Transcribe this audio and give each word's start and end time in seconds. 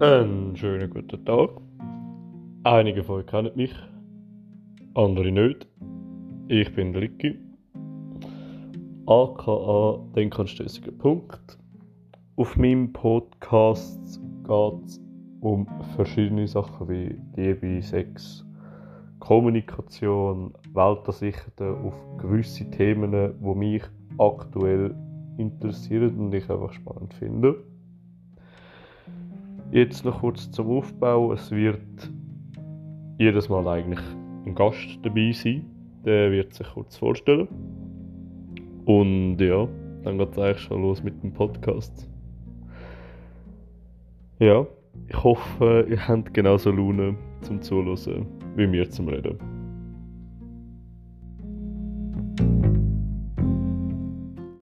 Einen 0.00 0.56
schönen 0.56 0.90
guten 0.90 1.24
Tag. 1.24 1.50
Einige 2.64 3.04
von 3.04 3.20
euch 3.20 3.26
kennen 3.26 3.52
mich, 3.54 3.72
andere 4.94 5.30
nicht. 5.30 5.68
Ich 6.48 6.74
bin 6.74 6.96
Ricky, 6.96 7.38
aka 9.06 9.98
den 10.16 10.32
anstößiger 10.32 10.90
Punkt. 10.90 11.58
Auf 12.34 12.56
meinem 12.56 12.92
Podcast 12.92 14.20
geht 14.42 14.84
es 14.84 15.00
um 15.40 15.68
verschiedene 15.94 16.48
Sachen 16.48 16.88
wie 16.88 17.16
Liebe, 17.36 17.80
Sex, 17.80 18.44
Kommunikation, 19.20 20.54
Weltansichten 20.72 21.86
auf 21.86 21.94
gewisse 22.18 22.68
Themen, 22.68 23.12
die 23.12 23.54
mich 23.54 23.84
aktuell 24.18 24.92
interessieren 25.38 26.18
und 26.18 26.34
ich 26.34 26.50
einfach 26.50 26.72
spannend 26.72 27.14
finde. 27.14 27.73
Jetzt 29.74 30.04
noch 30.04 30.20
kurz 30.20 30.48
zum 30.52 30.70
Aufbau. 30.70 31.32
Es 31.32 31.50
wird 31.50 31.80
jedes 33.18 33.48
Mal 33.48 33.66
eigentlich 33.66 34.04
ein 34.46 34.54
Gast 34.54 35.00
dabei 35.02 35.32
sein. 35.32 35.66
Der 36.04 36.30
wird 36.30 36.54
sich 36.54 36.68
kurz 36.68 36.96
vorstellen. 36.96 37.48
Und 38.84 39.38
ja, 39.40 39.66
dann 40.04 40.16
geht 40.16 40.30
es 40.30 40.38
eigentlich 40.38 40.60
schon 40.60 40.80
los 40.80 41.02
mit 41.02 41.20
dem 41.24 41.32
Podcast. 41.32 42.08
Ja, 44.38 44.64
ich 45.08 45.24
hoffe, 45.24 45.86
ihr 45.90 46.06
habt 46.06 46.32
genauso 46.32 46.70
Laune 46.70 47.16
zum 47.40 47.60
Zuhören 47.60 48.28
wie 48.54 48.68
mir 48.68 48.88
zum 48.88 49.08
Reden. 49.08 49.53